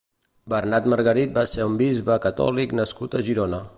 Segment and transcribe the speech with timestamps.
[0.53, 3.63] Bernat Margarit va ser un bisbe catòlic nascut a Girona.